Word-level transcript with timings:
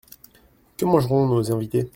Que 0.77 0.83
mangeront 0.83 1.27
nos 1.27 1.51
invités? 1.51 1.87